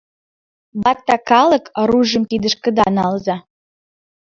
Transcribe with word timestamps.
—Батта 0.83 1.17
калык, 1.29 1.65
оружийым 1.79 2.23
кидышкыда 2.29 2.85
налза! 2.97 3.37